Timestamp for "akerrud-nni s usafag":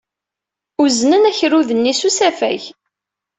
1.29-2.63